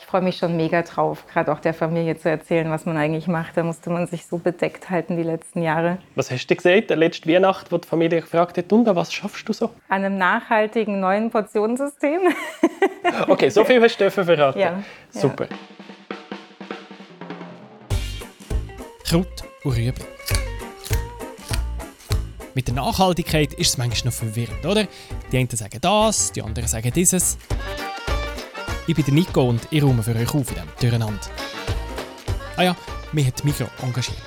[0.00, 3.28] Ich freue mich schon mega drauf, gerade auch der Familie zu erzählen, was man eigentlich
[3.28, 3.56] macht.
[3.56, 5.98] Da musste man sich so bedeckt halten die letzten Jahre.
[6.14, 9.52] Was hast du gesagt, letzte Weihnacht, wo die Familie gefragt hat, und was schaffst du
[9.52, 9.66] so?
[9.88, 12.20] An einem nachhaltigen neuen Portionssystem.
[13.28, 14.58] okay, so viel hast du verraten.
[14.58, 15.46] Ja, Super.
[15.50, 15.56] Ja.
[19.06, 19.26] Kraut
[19.64, 20.04] und Rüebli.
[22.54, 24.88] Mit der Nachhaltigkeit ist es manchmal noch verwirrend, oder?
[25.30, 27.38] Die einen sagen das, die anderen sagen dieses.
[28.90, 31.20] Ich bin der Nico und ich räume für euch auf in diesem Durcheinander.
[32.56, 32.76] Ah ja,
[33.12, 34.18] mich hat Mikro engagiert.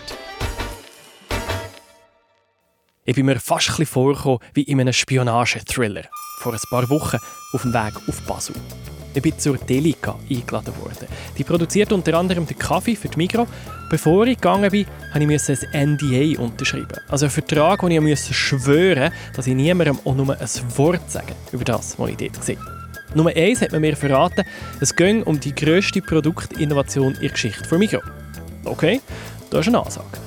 [3.04, 6.04] Ich bin mir fast ein bisschen vorgekommen wie in einem Spionage-Thriller.
[6.40, 7.18] Vor ein paar Wochen
[7.52, 8.56] auf dem Weg auf Basel.
[9.14, 11.10] Ich bin zur Delica eingeladen worden.
[11.38, 13.50] Die produziert unter anderem den Kaffee für die Migros.
[13.90, 14.86] Bevor ich gegangen bin,
[15.28, 17.02] musste ich ein NDA unterschreiben.
[17.10, 21.36] Also einen Vertrag, wo ich musste schwören dass ich niemandem auch nur ein Wort sage
[21.52, 22.73] über das, was ich dort habe.
[23.16, 24.44] Nummer eins hat man mir verraten,
[24.82, 28.04] es ging um die grösste Produktinnovation in der Geschichte von Migros.
[28.66, 29.02] Okay,
[29.50, 30.18] das ist eine Ansage.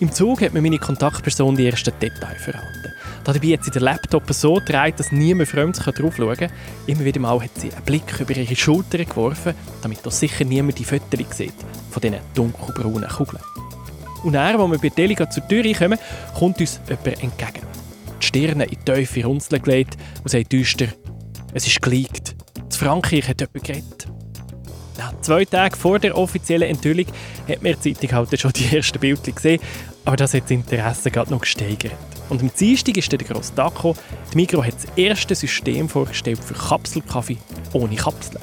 [0.00, 2.92] Im Zug hat mir meine Kontaktperson die ersten Details verraten.
[3.24, 6.50] Dabei hat sie den Laptop so gedreht, dass niemand Fremdes drauf schauen kann.
[6.86, 10.78] Immer wieder mal hat sie einen Blick über ihre Schulter geworfen, damit doch sicher niemand
[10.78, 11.54] die Fotos sieht
[11.90, 13.42] von diesen dunkelbraunen Kugeln.
[14.24, 15.98] Und dann, als wir bei Deliga zur Tür kommen,
[16.38, 17.66] kommt uns jemand entgegen.
[18.20, 20.88] Die Stirne in tiefe Runzeln gelegt und sagt düster,
[21.54, 22.34] es ist geleakt.
[22.58, 24.06] In Frankreich hat jemand geredet.
[24.98, 27.06] Ja, zwei Tage vor der offiziellen Enthüllung
[27.48, 29.60] hat mir die Zeitung halt schon die ersten Bilder gesehen,
[30.04, 31.92] aber das hat das Interesse gerade noch gesteigert.
[32.28, 33.98] Und am Dienstag ist der grosse Tag gekommen.
[34.32, 37.38] Die Migros hat das erste System vorgestellt für Kapselkaffee
[37.72, 38.42] ohne Kapseln.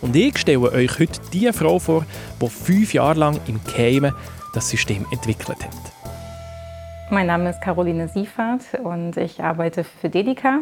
[0.00, 2.06] Und ich stelle euch heute die Frau vor,
[2.40, 4.14] die fünf Jahre lang im Keimen
[4.54, 5.76] das System entwickelt hat.
[7.10, 10.60] Mein Name ist Caroline Siefert und ich arbeite für Dedica.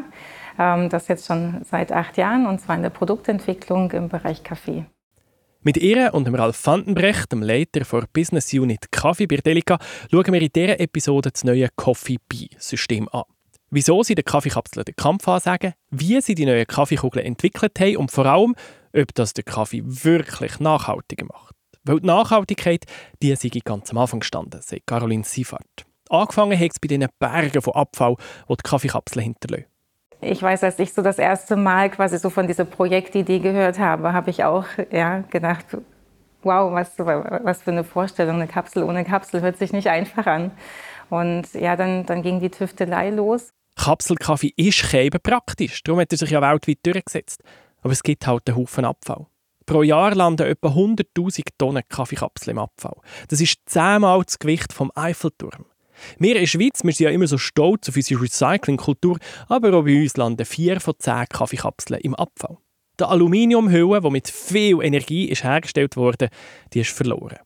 [0.58, 4.86] Ähm, das jetzt schon seit acht Jahren und zwar in der Produktentwicklung im Bereich Kaffee.
[5.62, 9.78] Mit ihr und dem Ralf Vandenbrecht, dem Leiter der Business Unit Kaffee bei Delica,
[10.10, 13.24] schauen wir in dieser Episode das neue Coffee Bee System an.
[13.70, 18.12] Wieso sie den Kaffeekapseln den Kampf ansagen, wie sie die neuen Kaffeekugeln entwickelt haben und
[18.12, 18.55] vor allem,
[18.95, 21.56] ob das den Kaffee wirklich nachhaltiger macht.
[21.83, 22.84] Weil die Nachhaltigkeit,
[23.20, 25.84] die sei ganz am Anfang gestanden, sagt Caroline Seifert.
[26.08, 28.14] Angefangen hat es bei diesen Bergen von Abfall,
[28.48, 29.66] die die Kaffeekapseln hinterlassen.
[30.20, 34.12] Ich weiß, als ich so das erste Mal quasi so von dieser Projektidee gehört habe,
[34.12, 35.66] habe ich auch ja, gedacht,
[36.42, 40.52] wow, was, was für eine Vorstellung, eine Kapsel ohne Kapsel hört sich nicht einfach an.
[41.10, 43.50] Und ja, dann, dann ging die Tüftelei los.
[43.77, 47.42] Kapselkaffee ist eben praktisch, darum hat er sich ja weltweit durchgesetzt.
[47.83, 49.27] Aber es gibt halt einen Haufen Abfall.
[49.66, 52.96] Pro Jahr landen etwa 100'000 Tonnen Kaffeekapseln im Abfall.
[53.28, 55.66] Das ist zehnmal das Gewicht vom Eiffelturm.
[56.18, 59.18] Wir in der Schweiz wir sind ja immer so stolz auf unsere Recyclingkultur,
[59.48, 62.58] aber auch bei uns landen vier von zehn Kaffeekapseln im Abfall.
[62.98, 66.29] Die Aluminiumhülle, die mit viel Energie ist hergestellt wurde,
[66.73, 67.39] die ist verloren.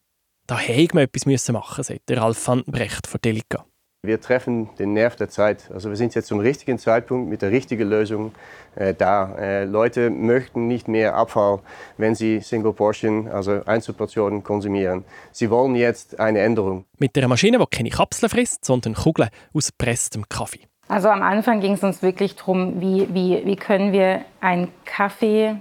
[0.46, 3.64] Da hätte man etwas machen sagt der Ralf Vandenbrecht von Delica.
[4.02, 5.70] Wir treffen den Nerv der Zeit.
[5.74, 8.32] Also wir sind jetzt zum richtigen Zeitpunkt mit der richtigen Lösung
[8.74, 9.36] äh, da.
[9.36, 11.58] Äh, Leute möchten nicht mehr Abfall,
[11.98, 15.04] wenn sie Single Portion, also Einzelportionen konsumieren.
[15.32, 16.86] Sie wollen jetzt eine Änderung.
[16.98, 20.60] Mit einer Maschine, die keine Kapseln frisst, sondern Kugeln aus presstem Kaffee.
[20.88, 25.56] Also am Anfang ging es uns wirklich darum, wie, wie, wie können wir einen Kaffee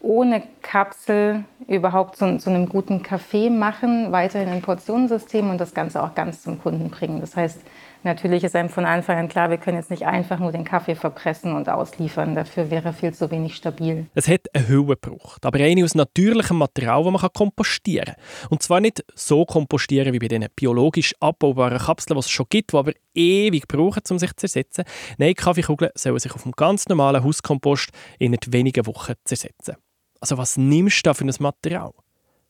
[0.00, 6.02] ohne Kapsel überhaupt zu, zu, einem guten Kaffee machen, weiterhin ein Portionensystem und das Ganze
[6.02, 7.20] auch ganz zum Kunden bringen.
[7.20, 7.60] Das heißt,
[8.02, 10.94] natürlich ist einem von Anfang an klar, wir können jetzt nicht einfach nur den Kaffee
[10.94, 12.34] verpressen und ausliefern.
[12.34, 14.06] Dafür wäre viel zu wenig stabil.
[14.14, 18.48] Es hat eine Höhe gebraucht, aber eine aus natürlichem Material, das man kompostieren kann.
[18.50, 22.72] Und zwar nicht so kompostieren wie bei den biologisch abbaubaren Kapseln, die es schon gibt,
[22.72, 24.84] die aber ewig brauchen, um sich zu zersetzen.
[25.18, 29.76] Nein, Kaffeekugeln sollen sich auf dem ganz normalen Hauskompost in wenigen Wochen zersetzen.
[30.24, 31.92] Also was nimmst du da für ein Material?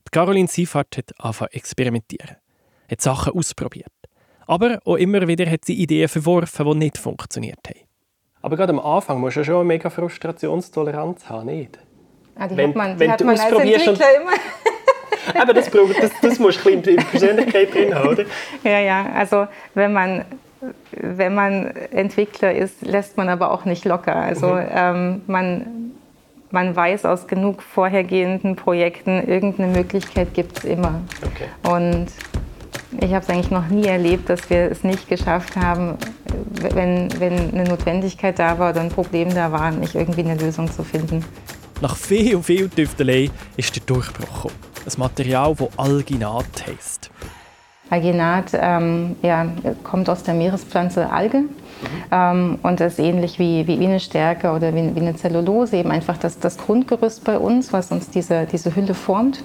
[0.07, 2.37] Die Caroline Seifert hat angefangen zu experimentieren,
[2.89, 3.91] hat Sachen ausprobiert.
[4.47, 7.81] Aber auch immer wieder hat sie Ideen verworfen, die nicht funktioniert haben.
[8.41, 11.77] Aber gerade am Anfang musst du schon eine mega Frustrationstoleranz haben, nicht?
[12.35, 14.31] Ah, die wenn, hat man, die hat man als Entwickler immer.
[15.41, 18.23] Aber das, das, das musst du ein bisschen in die Persönlichkeit drin haben, oder?
[18.63, 19.11] Ja, ja.
[19.15, 20.23] Also wenn man,
[20.91, 24.15] wenn man Entwickler ist, lässt man aber auch nicht locker.
[24.15, 24.67] Also mhm.
[24.71, 25.84] ähm, man
[26.55, 31.01] man weiß aus genug vorhergehenden Projekten, irgendeine Möglichkeit gibt es immer.
[31.21, 31.49] Okay.
[31.69, 32.07] Und
[33.01, 35.97] ich habe es eigentlich noch nie erlebt, dass wir es nicht geschafft haben,
[36.61, 40.71] wenn, wenn eine Notwendigkeit da war oder ein Problem da war, nicht irgendwie eine Lösung
[40.71, 41.25] zu finden.
[41.81, 44.45] Nach viel, viel Tüftelei ist der Durchbruch.
[44.45, 47.11] Ein Material, das Alginat heisst.
[47.89, 49.45] Alginat ähm, ja,
[49.83, 51.43] kommt aus der Meerespflanze Alge
[52.11, 52.59] mhm.
[52.61, 56.17] und ist ähnlich wie, wie, wie eine Stärke oder wie, wie, eine Zellulose, eben einfach
[56.17, 59.43] das, das Grundgerüst bei uns, was uns diese, diese Hülle formt.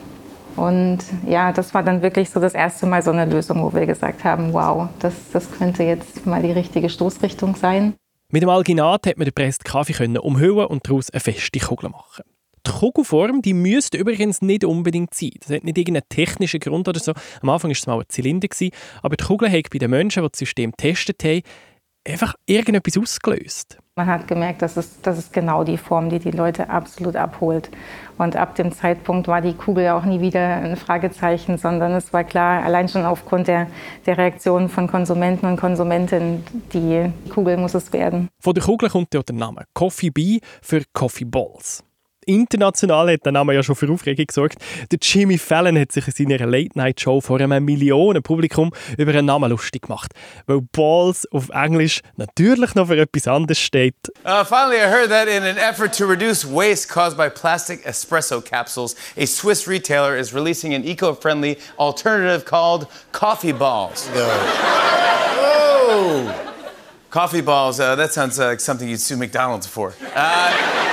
[0.56, 3.86] Und ja, das war dann wirklich so das erste Mal so eine Lösung, wo wir
[3.86, 7.94] gesagt haben, wow, das, das könnte jetzt mal die richtige Stoßrichtung sein.
[8.30, 11.90] Mit dem Alginat hat man den pressten Kaffee können umhüllen und daraus eine feste Kugel
[11.90, 12.24] machen.
[12.66, 15.32] Die Kugelform die müsste übrigens nicht unbedingt sein.
[15.40, 17.12] Das hat nicht irgendeinen technischen Grund oder so.
[17.40, 18.48] Am Anfang war es mal ein Zylinder,
[19.02, 21.42] aber die Kugel hat bei den Menschen, die das System getestet haben,
[22.06, 23.78] einfach irgendetwas ausgelöst.
[23.96, 27.70] Man hat gemerkt, dass es, das ist genau die Form, die die Leute absolut abholt.
[28.16, 32.24] Und ab dem Zeitpunkt war die Kugel auch nie wieder ein Fragezeichen, sondern es war
[32.24, 33.66] klar, allein schon aufgrund der,
[34.06, 38.28] der Reaktionen von Konsumenten und Konsumentinnen, die Kugel muss es werden.
[38.38, 41.84] Von der Kugel kommt ja der Name Coffee Bee für Coffee Balls.
[42.34, 44.56] International hat der Name ja schon für Aufregung gesorgt.
[44.90, 49.82] Der Jimmy Fallon hat sich in seiner Late-Night-Show vor einem Millionenpublikum über einen Namen lustig
[49.82, 50.12] gemacht,
[50.46, 53.94] weil Balls auf Englisch natürlich noch für etwas anderes steht.
[54.24, 58.40] Uh, finally, I heard that in an effort to reduce waste caused by plastic espresso
[58.40, 64.08] capsules, a Swiss retailer is releasing an eco-friendly alternative called Coffee Balls.
[64.08, 65.70] Whoa!
[67.10, 69.94] Coffee balls, uh, that sounds like something you'd sue McDonald's for.
[70.14, 70.89] Uh,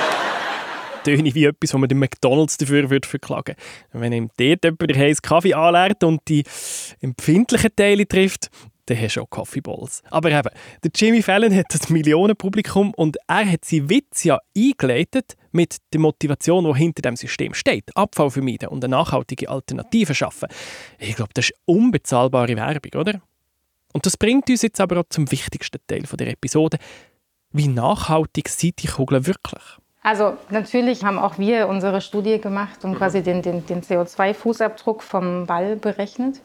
[1.16, 3.56] töne wie etwas, was man den McDonalds dafür würde verklagen
[3.92, 4.02] würde.
[4.02, 6.44] Wenn ihm dort jemand den heißen Kaffee anleert und die
[7.00, 8.50] empfindlichen Teile trifft,
[8.88, 10.02] dann hast du auch Kaffeeballs.
[10.10, 10.48] Aber eben,
[10.82, 16.00] der Jimmy Fallon hat das Millionenpublikum und er hat seinen Witz ja eingeleitet mit der
[16.00, 17.94] Motivation, die hinter dem System steht.
[17.96, 20.48] Abfall vermeiden und eine nachhaltige Alternative schaffen.
[20.98, 23.20] Ich glaube, das ist unbezahlbare Werbung, oder?
[23.92, 26.78] Und das bringt uns jetzt aber auch zum wichtigsten Teil der Episode.
[27.52, 29.62] Wie nachhaltig sind die Kugeln wirklich?
[30.08, 35.44] Also natürlich haben auch wir unsere Studie gemacht und quasi den, den, den CO2-Fußabdruck vom
[35.44, 36.40] Ball berechnet.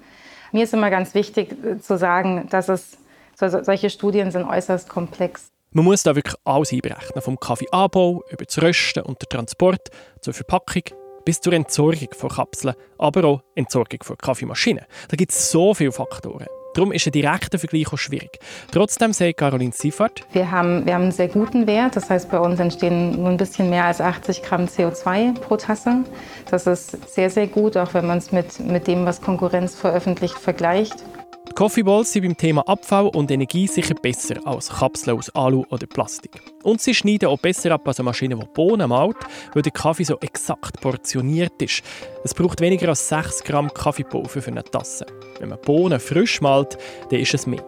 [0.51, 2.97] Mir ist immer ganz wichtig äh, zu sagen, dass es
[3.35, 5.47] solche Studien sind äußerst komplex.
[5.71, 9.87] Man muss da wirklich alles einberechnen, vom Kaffeeanbau über das Rösten und den Transport
[10.19, 10.83] zur Verpackung
[11.23, 14.83] bis zur Entsorgung von Kapseln, aber auch Entsorgung von Kaffeemaschinen.
[15.07, 16.47] Da gibt es so viele Faktoren.
[16.73, 18.39] Darum ist ein direkter Vergleich auch schwierig.
[18.71, 21.95] Trotzdem sagt Caroline Siefert, wir haben, wir haben einen sehr guten Wert.
[21.95, 26.03] Das heißt, bei uns entstehen nur ein bisschen mehr als 80 Gramm CO2 pro Tasse.
[26.49, 30.37] Das ist sehr, sehr gut, auch wenn man es mit, mit dem, was Konkurrenz veröffentlicht,
[30.37, 30.95] vergleicht.
[31.49, 35.65] Die Coffee Balls sind beim Thema Abfall und Energie sicher besser als Kapseln aus Alu
[35.69, 36.41] oder Plastik.
[36.63, 39.17] Und sie schneiden auch besser ab als eine Maschine, die Bohnen malt,
[39.53, 41.83] weil der Kaffee so exakt portioniert ist.
[42.23, 45.05] Es braucht weniger als 6 Gramm Kaffeepulver für eine Tasse.
[45.39, 46.77] Wenn man Bohnen frisch malt,
[47.09, 47.63] dann ist es mehr.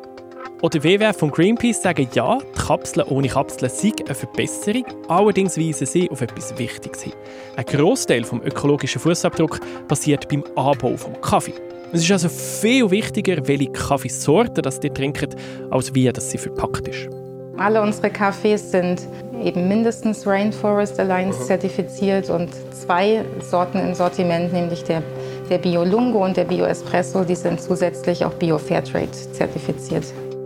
[0.61, 5.85] Oder WWF von Greenpeace sagen ja, die Kapseln ohne Kapseln sind eine Verbesserung, allerdings weisen
[5.85, 7.13] sie auf etwas Wichtiges hin.
[7.57, 11.53] Ein Großteil des ökologischen Fußabdrucks passiert beim Anbau des Kaffee.
[11.95, 15.33] Es ist also viel wichtiger, welche Kaffeesorte das ihr trinkt,
[15.71, 17.07] als wie dass sie verpackt ist.
[17.55, 19.07] Alle unsere Kaffees sind
[19.41, 25.03] eben mindestens Rainforest Alliance zertifiziert und zwei Sorten im Sortiment, nämlich der,
[25.49, 30.03] der Bio Lungo und der Bio Espresso, die sind zusätzlich auch Bio Fairtrade zertifiziert.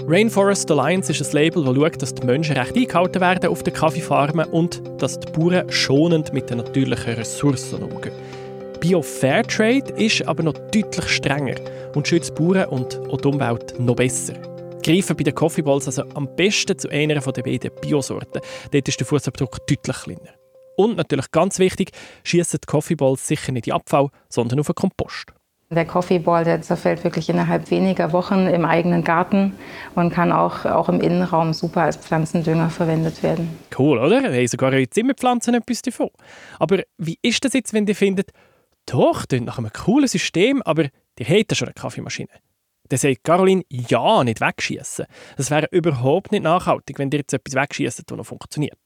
[0.07, 4.46] Rainforest Alliance ist ein Label, das schaut, dass die Menschenrechte eingehalten werden auf den Kaffeefarmen
[4.51, 8.13] und dass die Bauern schonend mit den natürlichen Ressourcen umgehen.
[8.79, 11.55] Bio Fairtrade ist aber noch deutlich strenger
[11.95, 14.35] und schützt Bauern und auch die Umwelt noch besser.
[14.81, 18.41] Greifen bei den Coffee Balls also am besten zu einer der beiden Biosorten.
[18.71, 20.31] Dort ist der Fußabdruck deutlich kleiner.
[20.77, 21.91] Und natürlich ganz wichtig,
[22.23, 25.33] schießen die Coffee Balls sicher nicht in Abfall, sondern auf den Kompost.
[25.71, 29.53] Der Coffee Ball der zerfällt wirklich innerhalb weniger Wochen im eigenen Garten
[29.93, 33.55] und kann auch, auch im Innenraum super als Pflanzendünger verwendet werden.
[33.77, 34.24] Cool, oder?
[34.24, 36.09] Wir haben sogar eure Zimmerpflanzen etwas davon.
[36.57, 38.31] Aber wie ist das jetzt, wenn ihr findet,
[38.91, 42.29] doch, klingt nach einem coolen System, aber die hätten schon eine Kaffeemaschine.
[42.89, 45.05] Dann sagt Caroline, ja, nicht wegschießen.
[45.38, 48.79] Das wäre überhaupt nicht nachhaltig, wenn ihr jetzt etwas wegschießt, das noch funktioniert.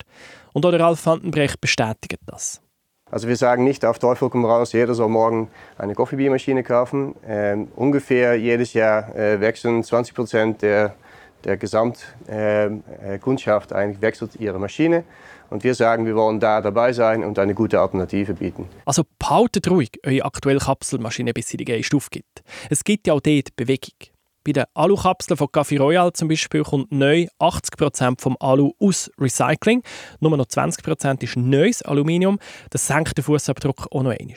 [0.51, 2.61] Und auch der Ralf Vandenbrecht bestätigt das.
[3.09, 7.15] Also wir sagen nicht auf Teufel komm raus, jeder soll morgen eine Coffeebeermaschine kaufen.
[7.25, 10.95] Ähm, ungefähr jedes Jahr äh, wechseln 20 Prozent der,
[11.43, 15.03] der Gesamtkundschaft ähm, äh, eigentlich wechselt ihre Maschine.
[15.51, 18.67] Und wir sagen, wir wollen da dabei sein und eine gute Alternative bieten.
[18.85, 22.43] Also behaltet ruhig eure aktuelle Kapselmaschine, bis sie die Geist aufgibt.
[22.69, 23.95] Es gibt ja auch dort Bewegung.
[24.43, 29.81] Bei den Alukapseln von Café Royal zum Beispiel kommt neu 80% vom Alu aus Recycling.
[30.19, 32.37] Nur noch 20% ist neues Aluminium.
[32.69, 34.35] Das senkt den Fußabdruck auch noch einmal.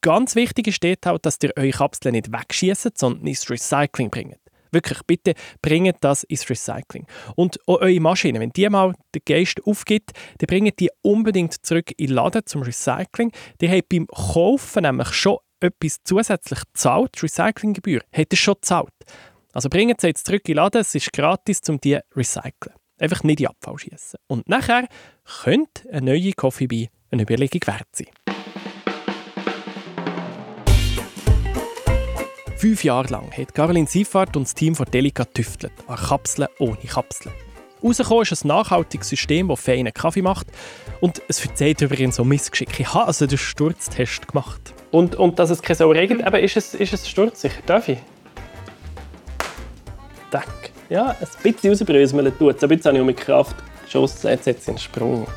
[0.00, 4.38] Ganz wichtig ist dort auch, dass ihr eure Kapseln nicht wegschießt, sondern ins Recycling bringt.
[4.70, 7.06] Wirklich, bitte bringt das ins Recycling.
[7.36, 11.92] Und auch eure Maschine, wenn die mal den Geist aufgibt, dann bringt die unbedingt zurück
[11.96, 13.32] in den Laden zum Recycling.
[13.60, 18.92] Die haben beim Kaufen nämlich schon etwas zusätzlich zahlt, die Recyclinggebühr, hat es schon gezahlt.
[19.52, 22.74] Also bringen Sie jetzt zurück in den Laden, es ist gratis, um die zu recyceln.
[23.00, 24.18] Einfach nicht in Abfall schießen.
[24.26, 24.88] Und nachher
[25.42, 28.08] könnte eine neue Coffee Bee eine Überlegung wert sein.
[32.58, 36.76] Fünf Jahre lang hat Caroline Seifert und das Team von Delica tüftelt an Kapseln ohne
[36.76, 37.32] Kapseln.
[37.84, 40.48] Rausgekommen ist ein nachhaltiges System, das feinen Kaffee macht.
[41.00, 42.80] Und es verzeiht übrigens so Missgeschick.
[42.80, 44.74] Ich habe also den Sturztest gemacht.
[44.90, 47.62] Und, und dass es keine Sauerei gibt, eben, ist es, ist es sturzsicher?
[47.64, 47.98] Darf ich?
[50.32, 50.72] Deck.
[50.88, 52.64] Ja, ein bisschen rausbröseln tut es.
[52.64, 54.30] Aber jetzt habe ich mit Kraft geschossen.
[54.30, 55.28] Jetzt setze ich einen Sprung.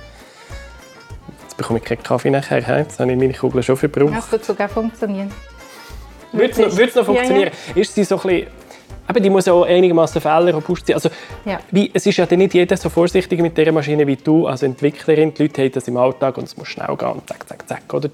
[1.44, 2.80] Jetzt bekomme ich keinen Kaffee nachher.
[2.80, 4.16] Jetzt habe ich meine Kugel schon verbraucht.
[4.16, 5.32] Das wird sogar funktionieren.
[6.32, 7.52] Würde es noch, funktionieren?
[7.68, 7.82] Ja, ja.
[7.82, 8.48] Ist sie so ein bisschen...
[9.10, 10.94] Eben, die muss ja auch einigermaßen fehlerrobust sein.
[10.96, 11.10] Also,
[11.44, 11.60] Ja.
[11.72, 14.64] wie, es ist ja dann nicht jeder so vorsichtig mit dieser Maschine wie du als
[14.64, 15.34] Entwicklerin.
[15.34, 17.94] Die Leute haben das im Alltag und es muss schnell gehen und zack, zack, zack.
[17.94, 18.10] Oder?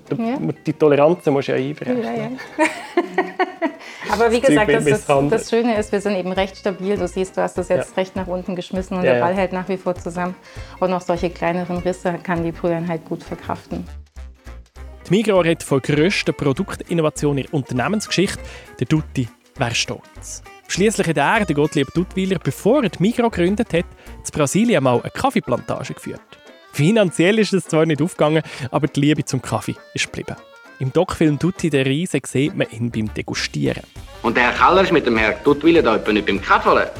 [0.66, 2.02] Die Toleranz musst du ja einbrechen.
[2.02, 2.30] Ja, ja.
[4.12, 6.98] Aber wie gesagt, das, das, das Schöne ist, wir sind eben recht stabil.
[6.98, 7.96] Du siehst, du hast das jetzt Ja.
[8.02, 9.20] recht nach unten geschmissen und Ja, der.
[9.22, 10.36] Ball hält nach wie vor zusammen.
[10.80, 13.86] Und auch solche kleineren Risse kann die Brüheinheit gut verkraften.
[15.08, 18.40] Die Migros redet von der grössten Produktinnovation in der Unternehmensgeschichte.
[18.78, 20.44] Der Dutti wäre stolz.
[20.68, 25.00] Schließlich hat er, der Gottlieb Duttweiler, bevor er die Migros gegründet hat, in Brasilien mal
[25.00, 26.20] eine Kaffeeplantage geführt.
[26.74, 30.36] Finanziell ist es zwar nicht aufgegangen, aber die Liebe zum Kaffee ist geblieben.
[30.80, 33.84] Im Doc-Film Dutti der Riese sieht man ihn beim Degustieren.
[34.24, 36.92] Und der Herr Keller ist mit dem Herrn Duttwiller da nicht beim Kaffee,